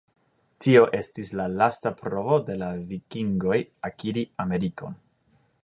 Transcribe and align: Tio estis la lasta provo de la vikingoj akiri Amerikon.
Tio 0.63 0.79
estis 0.99 1.29
la 1.41 1.45
lasta 1.59 1.91
provo 1.99 2.39
de 2.49 2.57
la 2.63 2.71
vikingoj 2.93 3.61
akiri 3.91 4.25
Amerikon. 4.47 5.01